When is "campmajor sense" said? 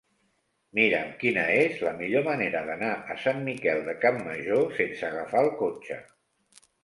4.05-5.07